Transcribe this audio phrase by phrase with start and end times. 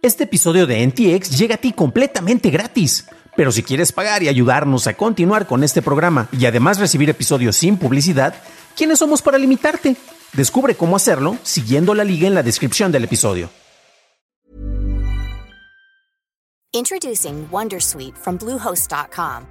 [0.00, 3.06] Este episodio de NTX llega a ti completamente gratis.
[3.36, 7.56] Pero si quieres pagar y ayudarnos a continuar con este programa y además recibir episodios
[7.56, 8.34] sin publicidad,
[8.76, 9.96] ¿quiénes somos para limitarte?
[10.34, 13.50] Descubre cómo hacerlo siguiendo la liga en la descripción del episodio.
[16.72, 19.46] Introducing Wondersuite from Bluehost.com.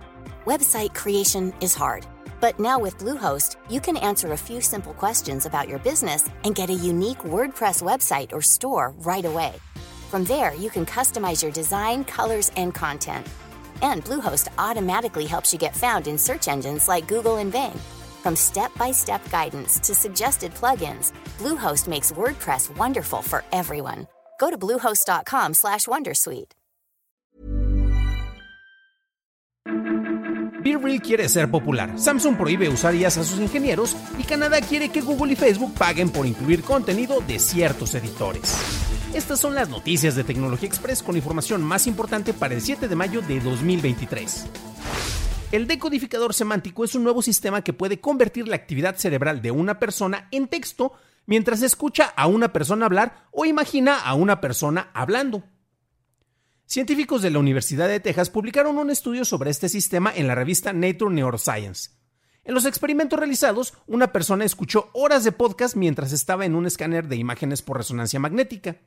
[0.45, 2.05] Website creation is hard,
[2.39, 6.55] but now with Bluehost, you can answer a few simple questions about your business and
[6.55, 9.55] get a unique WordPress website or store right away.
[10.07, 13.27] From there, you can customize your design, colors, and content.
[13.81, 17.77] And Bluehost automatically helps you get found in search engines like Google and Bing.
[18.23, 24.07] From step-by-step guidance to suggested plugins, Bluehost makes WordPress wonderful for everyone.
[24.39, 26.53] Go to bluehost.com/wondersuite.
[30.63, 31.97] BeReal quiere ser popular.
[31.97, 36.09] Samsung prohíbe usar IAS a sus ingenieros y Canadá quiere que Google y Facebook paguen
[36.09, 38.55] por incluir contenido de ciertos editores.
[39.13, 42.95] Estas son las noticias de Tecnología Express con información más importante para el 7 de
[42.95, 44.45] mayo de 2023.
[45.53, 49.79] El decodificador semántico es un nuevo sistema que puede convertir la actividad cerebral de una
[49.79, 50.91] persona en texto
[51.25, 55.43] mientras escucha a una persona hablar o imagina a una persona hablando.
[56.65, 60.73] Científicos de la Universidad de Texas publicaron un estudio sobre este sistema en la revista
[60.73, 61.91] Nature Neuroscience.
[62.43, 67.07] En los experimentos realizados, una persona escuchó horas de podcast mientras estaba en un escáner
[67.07, 68.77] de imágenes por resonancia magnética.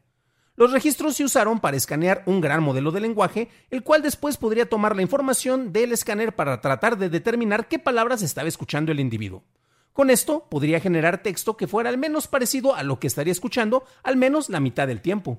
[0.61, 4.69] Los registros se usaron para escanear un gran modelo de lenguaje, el cual después podría
[4.69, 9.43] tomar la información del escáner para tratar de determinar qué palabras estaba escuchando el individuo.
[9.95, 13.85] Con esto podría generar texto que fuera al menos parecido a lo que estaría escuchando
[14.03, 15.39] al menos la mitad del tiempo.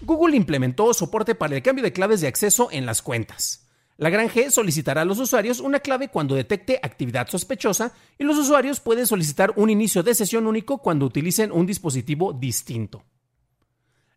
[0.00, 3.68] Google implementó soporte para el cambio de claves de acceso en las cuentas.
[3.98, 8.38] La gran G solicitará a los usuarios una clave cuando detecte actividad sospechosa y los
[8.38, 13.04] usuarios pueden solicitar un inicio de sesión único cuando utilicen un dispositivo distinto.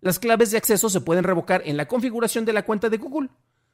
[0.06, 3.30] Las claves de acceso se pueden revocar en la configuración de la cuenta de Google.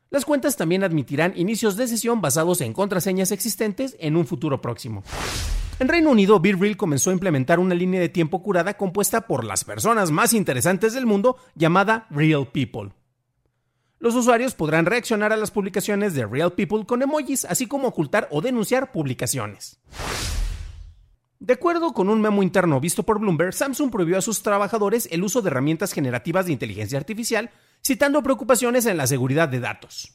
[0.09, 5.03] Las cuentas también admitirán inicios de sesión basados en contraseñas existentes en un futuro próximo.
[5.77, 9.65] En Reino Unido, BeReal comenzó a implementar una línea de tiempo curada compuesta por las
[9.65, 12.93] personas más interesantes del mundo llamada Real People.
[13.99, 18.29] Los usuarios podrán reaccionar a las publicaciones de Real People con emojis, así como ocultar
[18.31, 19.81] o denunciar publicaciones.
[21.41, 25.23] De acuerdo con un memo interno visto por Bloomberg, Samsung prohibió a sus trabajadores el
[25.23, 27.49] uso de herramientas generativas de inteligencia artificial,
[27.83, 30.13] citando preocupaciones en la seguridad de datos.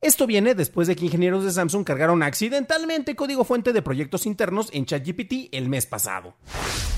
[0.00, 4.70] Esto viene después de que ingenieros de Samsung cargaron accidentalmente código fuente de proyectos internos
[4.72, 6.36] en ChatGPT el mes pasado.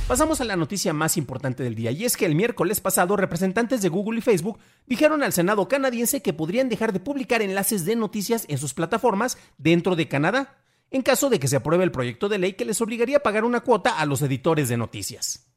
[0.06, 3.82] Pasamos a la noticia más importante del día, y es que el miércoles pasado representantes
[3.82, 7.96] de Google y Facebook dijeron al Senado canadiense que podrían dejar de publicar enlaces de
[7.96, 10.58] noticias en sus plataformas dentro de Canadá
[10.90, 13.44] en caso de que se apruebe el proyecto de ley que les obligaría a pagar
[13.44, 15.48] una cuota a los editores de noticias.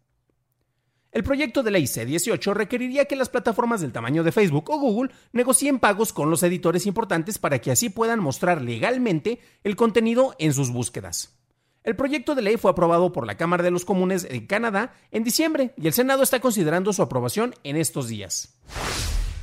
[1.12, 5.12] El proyecto de ley C-18 requeriría que las plataformas del tamaño de Facebook o Google
[5.34, 10.54] negocien pagos con los editores importantes para que así puedan mostrar legalmente el contenido en
[10.54, 11.38] sus búsquedas.
[11.84, 15.24] El proyecto de ley fue aprobado por la Cámara de los Comunes en Canadá en
[15.24, 18.56] diciembre y el Senado está considerando su aprobación en estos días.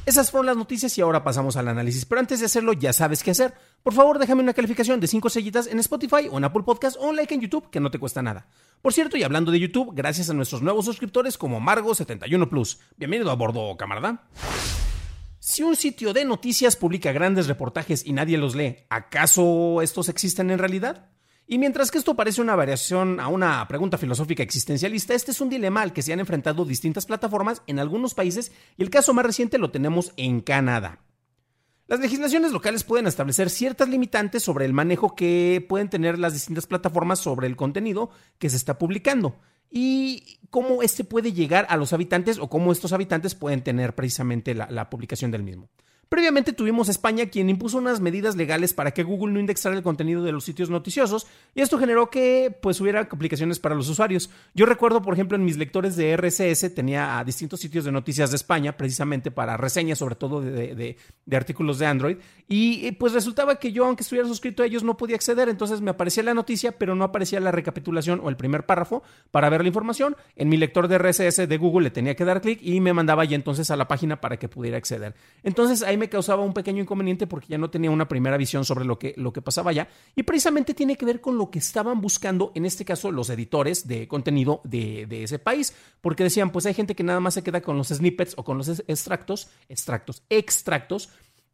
[0.08, 2.06] Esas fueron las noticias y ahora pasamos al análisis.
[2.06, 3.52] Pero antes de hacerlo, ya sabes qué hacer.
[3.82, 7.10] Por favor, déjame una calificación de 5 sellitas en Spotify o en Apple Podcast o
[7.10, 8.46] un like en YouTube, que no te cuesta nada.
[8.80, 12.78] Por cierto, y hablando de YouTube, gracias a nuestros nuevos suscriptores como Margo71 Plus.
[12.96, 14.26] Bienvenido a bordo, camarada.
[15.40, 20.50] Si un sitio de noticias publica grandes reportajes y nadie los lee, ¿acaso estos existen
[20.50, 21.10] en realidad?
[21.50, 25.48] Y mientras que esto parece una variación a una pregunta filosófica existencialista, este es un
[25.48, 29.24] dilema al que se han enfrentado distintas plataformas en algunos países y el caso más
[29.24, 31.00] reciente lo tenemos en Canadá.
[31.86, 36.66] Las legislaciones locales pueden establecer ciertas limitantes sobre el manejo que pueden tener las distintas
[36.66, 39.38] plataformas sobre el contenido que se está publicando
[39.70, 44.54] y cómo este puede llegar a los habitantes o cómo estos habitantes pueden tener precisamente
[44.54, 45.70] la, la publicación del mismo.
[46.08, 50.22] Previamente tuvimos España quien impuso unas medidas legales para que Google no indexara el contenido
[50.22, 54.30] de los sitios noticiosos y esto generó que pues hubiera aplicaciones para los usuarios.
[54.54, 58.30] Yo recuerdo, por ejemplo, en mis lectores de RSS tenía a distintos sitios de noticias
[58.30, 60.96] de España precisamente para reseñas, sobre todo de,
[61.30, 62.16] artículos de Android
[62.48, 65.90] y pues resultaba que yo, aunque estuviera suscrito a ellos, no podía acceder, entonces me
[65.90, 69.68] aparecía la noticia, pero no aparecía la recapitulación o el primer párrafo para ver la
[69.68, 70.16] información.
[70.36, 73.26] En mi lector de RSS de Google le tenía que dar clic y me mandaba
[73.26, 75.14] ya entonces a la página para que pudiera acceder.
[75.42, 78.84] Entonces ahí me causaba un pequeño inconveniente porque ya no tenía una primera visión sobre
[78.84, 79.88] lo que, lo que pasaba allá.
[80.16, 83.86] Y precisamente tiene que ver con lo que estaban buscando, en este caso, los editores
[83.86, 85.74] de contenido de, de ese país.
[86.00, 88.56] Porque decían, pues hay gente que nada más se queda con los snippets o con
[88.56, 91.10] los extractos, extractos, extractos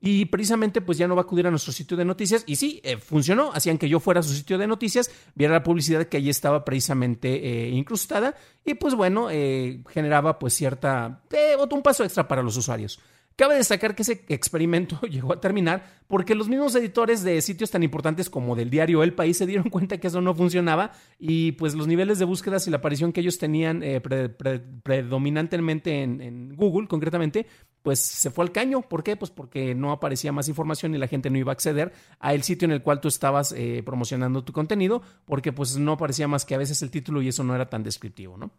[0.07, 2.45] y precisamente pues ya no va a acudir a nuestro sitio de noticias.
[2.47, 5.63] Y sí, eh, funcionó, hacían que yo fuera a su sitio de noticias, viera la
[5.63, 8.35] publicidad que allí estaba precisamente eh, incrustada
[8.67, 11.23] y pues bueno, eh, generaba pues cierta,
[11.71, 13.01] un paso extra para los usuarios.
[13.37, 17.83] Cabe destacar que ese experimento llegó a terminar porque los mismos editores de sitios tan
[17.83, 21.75] importantes como del diario El País se dieron cuenta que eso no funcionaba y pues
[21.75, 27.47] los niveles de búsquedas y la aparición que ellos tenían eh, predominantemente en, Google concretamente,
[27.83, 28.83] pues se fue al caño.
[28.83, 29.17] ¿Por qué?
[29.17, 32.45] Pues porque no aparecía más información y la gente no iba a acceder a el
[32.45, 36.45] sitio en el cual tú estabas eh, promocionando tu contenido porque pues no aparecía más
[36.45, 38.53] que a veces el título y eso no era tan descriptivo, ¿no?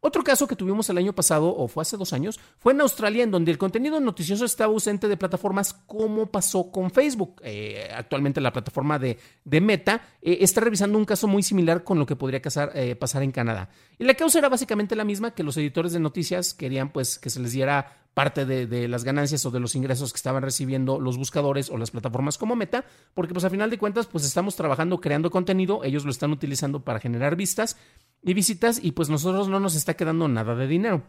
[0.00, 3.24] Otro caso que tuvimos el año pasado, o fue hace dos años, fue en Australia,
[3.24, 7.40] en donde el contenido noticioso estaba ausente de plataformas como pasó con Facebook.
[7.42, 12.06] Eh, actualmente la plataforma de, Meta eh, está revisando un caso muy similar con lo
[12.06, 12.40] que podría
[12.74, 13.70] eh, pasar en Canadá.
[13.98, 17.30] Y la causa era básicamente la misma, que los editores de noticias querían pues que
[17.30, 21.16] se les diera parte de, las ganancias o de los ingresos que estaban recibiendo los
[21.16, 22.84] buscadores o las plataformas como Meta,
[23.14, 26.80] porque pues a final de cuentas pues estamos trabajando creando contenido, ellos lo están utilizando
[26.80, 27.76] para generar vistas
[28.22, 31.02] y visitas y pues nosotros no nos está quedando nada de dinero.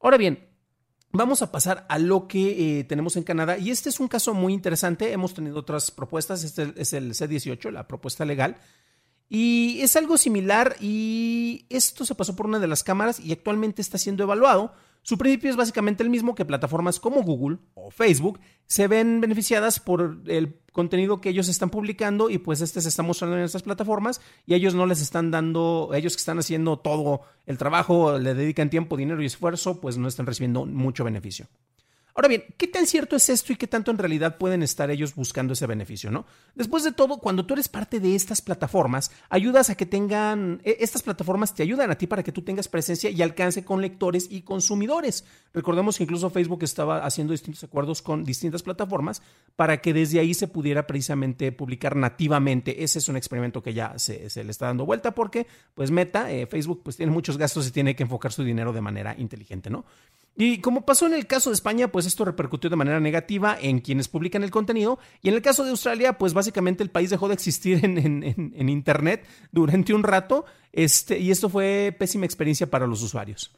[0.00, 0.48] Ahora bien,
[1.12, 4.34] vamos a pasar a lo que eh, tenemos en Canadá y este es un caso
[4.34, 5.12] muy interesante.
[5.12, 8.56] Hemos tenido otras propuestas, este es el C18, la propuesta legal.
[9.28, 13.82] Y es algo similar y esto se pasó por una de las cámaras y actualmente
[13.82, 14.72] está siendo evaluado
[15.06, 19.78] su principio es básicamente el mismo que plataformas como Google o Facebook se ven beneficiadas
[19.78, 23.62] por el contenido que ellos están publicando y pues este se está mostrando en estas
[23.62, 28.34] plataformas y ellos no les están dando, ellos que están haciendo todo el trabajo, le
[28.34, 31.46] dedican tiempo, dinero y esfuerzo, pues no están recibiendo mucho beneficio.
[32.16, 35.14] Ahora bien, ¿qué tan cierto es esto y qué tanto en realidad pueden estar ellos
[35.14, 36.24] buscando ese beneficio, no?
[36.54, 40.78] Después de todo, cuando tú eres parte de estas plataformas, ayudas a que tengan, e,
[40.80, 44.28] estas plataformas te ayudan a ti para que tú tengas presencia y alcance con lectores
[44.30, 45.26] y consumidores.
[45.52, 49.20] Recordemos que incluso Facebook estaba haciendo distintos acuerdos con distintas plataformas
[49.54, 52.82] para que desde ahí se pudiera precisamente publicar nativamente.
[52.82, 56.46] Ese es un experimento que ya se, le está dando vuelta porque, pues Meta, eh,
[56.46, 59.84] Facebook, pues tiene muchos gastos y tiene que enfocar su dinero de manera inteligente, ¿no?
[60.38, 63.80] Y como pasó en el caso de España, pues esto repercutió de manera negativa en
[63.80, 64.98] quienes publican el contenido.
[65.22, 69.26] Y en el caso de Australia, pues básicamente el país dejó de existir en, Internet
[69.50, 70.44] durante un rato.
[70.72, 73.50] Este, y esto fue pésima experiencia para los usuarios.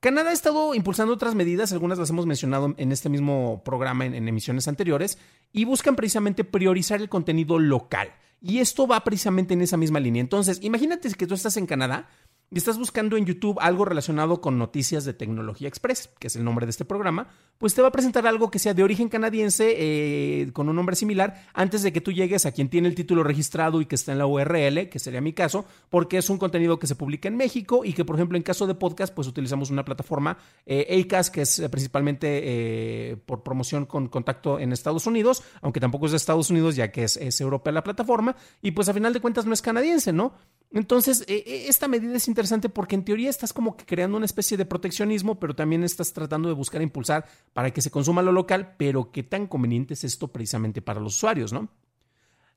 [0.00, 4.28] Canadá ha estado impulsando otras medidas, algunas las hemos mencionado en este mismo programa en,
[4.28, 5.16] emisiones anteriores,
[5.52, 8.12] y buscan precisamente priorizar el contenido local.
[8.40, 10.20] Y esto va precisamente en esa misma línea.
[10.20, 12.10] Entonces, imagínate que tú estás en Canadá
[12.50, 16.44] y estás buscando en YouTube algo relacionado con Noticias de Tecnología Express, que es el
[16.44, 19.74] nombre de este programa, pues te va a presentar algo que sea de origen canadiense
[19.76, 23.22] eh, con un nombre similar antes de que tú llegues a quien tiene el título
[23.24, 26.78] registrado y que está en la URL, que sería mi caso, porque es un contenido
[26.78, 29.70] que se publica en México y que, por ejemplo, en caso de podcast, pues utilizamos
[29.70, 30.36] una plataforma
[30.66, 36.12] eh, que es principalmente eh, por promoción con contacto en Estados Unidos, aunque tampoco es
[36.12, 39.20] de Estados Unidos, ya que es, es europea la plataforma, y pues a final de
[39.20, 40.34] cuentas no es canadiense, ¿no?
[40.74, 44.26] Entonces, eh, eh, esta medida es interesante porque en teoría estás como que creando una
[44.26, 48.32] especie de proteccionismo, pero también estás tratando de buscar impulsar para que se consuma lo
[48.32, 51.68] local, pero qué tan conveniente es esto precisamente para los usuarios, ¿no?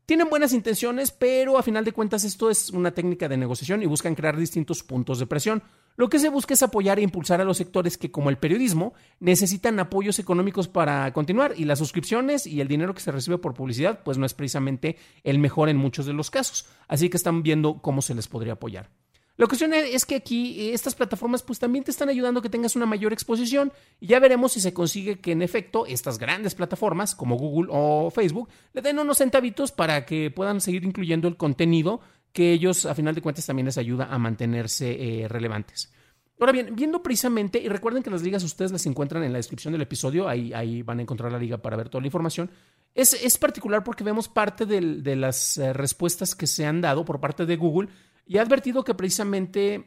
[0.07, 3.85] Tienen buenas intenciones, pero a final de cuentas esto es una técnica de negociación y
[3.85, 5.61] buscan crear distintos puntos de presión.
[5.97, 8.93] Lo que se busca es apoyar e impulsar a los sectores que, como el periodismo,
[9.19, 13.55] necesitan apoyos económicos para continuar y las suscripciones y el dinero que se recibe por
[13.55, 16.67] publicidad, pues no es precisamente el mejor en muchos de los casos.
[16.87, 18.91] Así que están viendo cómo se les podría apoyar.
[19.37, 22.49] La cuestión es que aquí eh, estas plataformas pues también te están ayudando a que
[22.49, 26.55] tengas una mayor exposición y ya veremos si se consigue que en efecto estas grandes
[26.55, 31.37] plataformas como Google o Facebook le den unos centavitos para que puedan seguir incluyendo el
[31.37, 32.01] contenido
[32.37, 35.91] que ellos a final de cuentas también les ayuda a mantenerse eh, relevantes.
[36.39, 39.71] Ahora bien, viendo precisamente, y recuerden que las ligas ustedes las encuentran en la descripción
[39.71, 42.51] del episodio, ahí, ahí van a encontrar la liga para ver toda la información,
[42.93, 47.19] es, es particular porque vemos parte de las eh, respuestas que se han dado por
[47.19, 47.89] parte de Google
[48.25, 49.85] y ha advertido que precisamente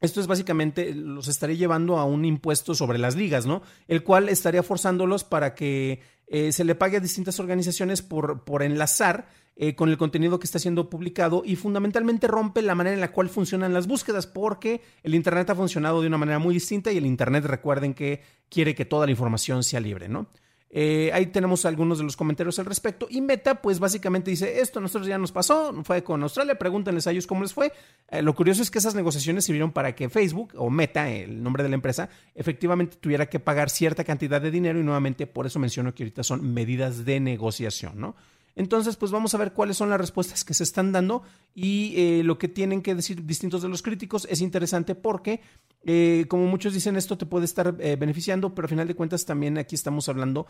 [0.00, 3.62] esto es básicamente, los estaría llevando a un impuesto sobre las ligas, ¿no?
[3.88, 8.62] El cual estaría forzándolos para que eh, se le pague a distintas organizaciones por, por
[8.62, 13.00] enlazar eh, con el contenido que está siendo publicado y fundamentalmente rompe la manera en
[13.00, 16.90] la cual funcionan las búsquedas porque el Internet ha funcionado de una manera muy distinta
[16.90, 20.28] y el Internet recuerden que quiere que toda la información sea libre, ¿no?
[20.76, 23.06] Eh, ahí tenemos algunos de los comentarios al respecto.
[23.08, 27.06] Y Meta, pues básicamente dice, esto a nosotros ya nos pasó, fue con Australia, pregúntenles
[27.06, 27.72] a ellos cómo les fue.
[28.10, 31.62] Eh, lo curioso es que esas negociaciones sirvieron para que Facebook o Meta, el nombre
[31.62, 35.60] de la empresa, efectivamente tuviera que pagar cierta cantidad de dinero y nuevamente por eso
[35.60, 38.16] menciono que ahorita son medidas de negociación, ¿no?
[38.56, 41.22] Entonces, pues vamos a ver cuáles son las respuestas que se están dando
[41.54, 45.40] y eh, lo que tienen que decir distintos de los críticos es interesante porque,
[45.82, 49.24] eh, como muchos dicen, esto te puede estar eh, beneficiando, pero a final de cuentas
[49.24, 50.46] también aquí estamos hablando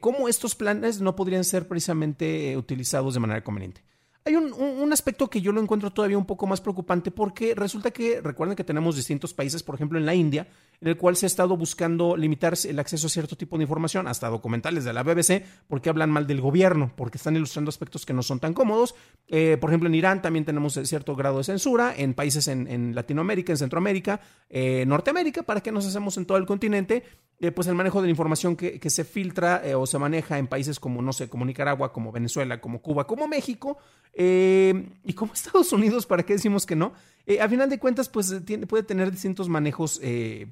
[0.00, 3.82] cómo estos planes no podrían ser precisamente utilizados de manera conveniente.
[4.26, 8.20] Hay un, aspecto que yo lo encuentro todavía un poco más preocupante porque resulta que,
[8.20, 10.48] recuerden que tenemos distintos países, por ejemplo en la India,
[10.80, 14.08] en el cual se ha estado buscando limitar el acceso a cierto tipo de información,
[14.08, 18.12] hasta documentales de la BBC, porque hablan mal del gobierno, porque están ilustrando aspectos que
[18.12, 18.96] no son tan cómodos.
[19.28, 23.52] Eh, por ejemplo, en Irán también tenemos cierto grado de censura, en países en, Latinoamérica,
[23.52, 27.04] en Centroamérica, eh, Norteamérica, para que nos hacemos en todo el continente,
[27.38, 30.48] eh, pues el manejo de la información que, que se filtra o se maneja en
[30.48, 33.78] países como, no sé, como Nicaragua, como Venezuela, como Cuba, como México,
[34.18, 36.94] eh, y como Estados Unidos, ¿para qué decimos que no?
[37.26, 38.34] Eh, a final de cuentas, pues
[38.66, 40.48] puede tener distintos manejos eh,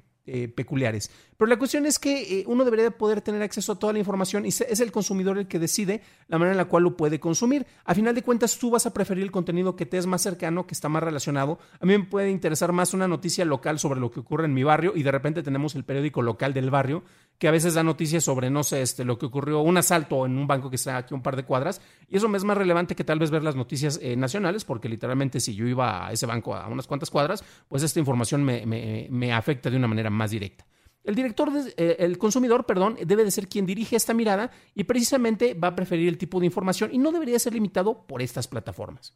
[0.55, 1.11] peculiares.
[1.37, 4.49] Pero la cuestión es que uno debería poder tener acceso a toda la información y
[4.49, 7.67] es el consumidor el que decide la manera en la cual lo puede consumir.
[7.85, 10.65] A final de cuentas, tú vas a preferir el contenido que te es más cercano,
[10.65, 11.59] que está más relacionado.
[11.79, 14.63] A mí me puede interesar más una noticia local sobre lo que ocurre en mi
[14.63, 17.03] barrio y de repente tenemos el periódico local del barrio
[17.37, 20.37] que a veces da noticias sobre, no sé, este, lo que ocurrió, un asalto en
[20.37, 22.95] un banco que está aquí un par de cuadras, y eso me es más relevante
[22.95, 26.25] que tal vez ver las noticias eh, nacionales, porque literalmente si yo iba a ese
[26.25, 30.65] banco a unas cuantas cuadras, pues esta información me, afecta de una manera más directa.
[31.03, 35.53] El director, eh, el consumidor, perdón, debe de ser quien dirige esta mirada y precisamente
[35.53, 39.13] va a preferir el tipo de información y no debería ser limitado por estas plataformas.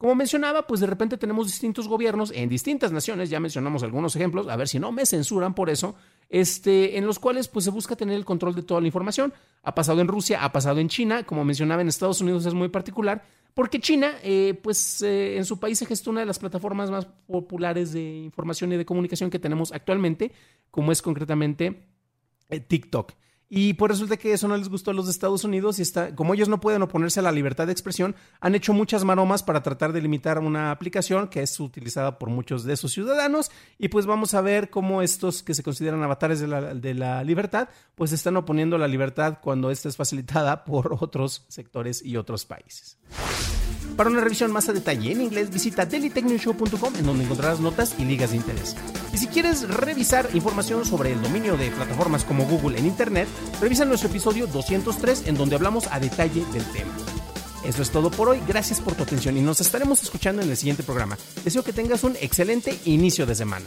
[0.00, 4.48] Como mencionaba, pues de repente tenemos distintos gobiernos en distintas naciones, ya mencionamos algunos ejemplos,
[4.48, 5.94] a ver si no me censuran por eso,
[6.30, 9.34] este, en los cuales pues se busca tener el control de toda la información.
[9.62, 12.70] Ha pasado en Rusia, ha pasado en China, como mencionaba en Estados Unidos es muy
[12.70, 16.90] particular, porque China, eh, pues eh, en su país se gesta una de las plataformas
[16.90, 20.32] más populares de información y de comunicación que tenemos actualmente,
[20.70, 21.90] como es concretamente
[22.48, 23.12] eh, TikTok.
[23.52, 26.14] Y pues resulta que eso no les gustó a los de Estados Unidos y está,
[26.14, 29.60] como ellos no pueden oponerse a la libertad de expresión, han hecho muchas maromas para
[29.60, 33.50] tratar de limitar una aplicación que es utilizada por muchos de sus ciudadanos.
[33.76, 37.24] Y pues vamos a ver cómo estos que se consideran avatares de la, de la
[37.24, 42.46] libertad, pues están oponiendo la libertad cuando esta es facilitada por otros sectores y otros
[42.46, 42.98] países.
[44.00, 48.06] Para una revisión más a detalle en inglés, visita dailytechnewshow.com en donde encontrarás notas y
[48.06, 48.74] ligas de interés.
[49.12, 53.28] Y si quieres revisar información sobre el dominio de plataformas como Google en Internet,
[53.60, 56.94] revisa nuestro episodio 203 en donde hablamos a detalle del tema.
[57.62, 60.56] Eso es todo por hoy, gracias por tu atención y nos estaremos escuchando en el
[60.56, 61.18] siguiente programa.
[61.44, 63.66] Deseo que tengas un excelente inicio de semana.